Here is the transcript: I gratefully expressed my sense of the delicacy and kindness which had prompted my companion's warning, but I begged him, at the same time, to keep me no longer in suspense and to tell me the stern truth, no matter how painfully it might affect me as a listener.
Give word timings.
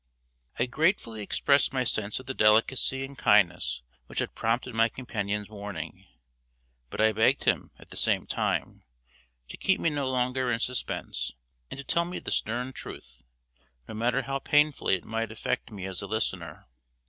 I 0.57 0.65
gratefully 0.65 1.21
expressed 1.21 1.73
my 1.73 1.83
sense 1.83 2.19
of 2.19 2.25
the 2.25 2.33
delicacy 2.33 3.03
and 3.05 3.15
kindness 3.15 3.83
which 4.07 4.17
had 4.17 4.33
prompted 4.33 4.73
my 4.73 4.89
companion's 4.89 5.47
warning, 5.47 6.07
but 6.89 6.99
I 6.99 7.11
begged 7.11 7.43
him, 7.43 7.69
at 7.77 7.91
the 7.91 7.95
same 7.97 8.25
time, 8.25 8.83
to 9.47 9.57
keep 9.57 9.79
me 9.79 9.91
no 9.91 10.09
longer 10.09 10.51
in 10.51 10.59
suspense 10.59 11.33
and 11.69 11.77
to 11.77 11.83
tell 11.83 12.05
me 12.05 12.17
the 12.17 12.31
stern 12.31 12.73
truth, 12.73 13.21
no 13.87 13.93
matter 13.93 14.23
how 14.23 14.39
painfully 14.39 14.95
it 14.95 15.05
might 15.05 15.31
affect 15.31 15.69
me 15.69 15.85
as 15.85 16.01
a 16.01 16.07
listener. 16.07 16.65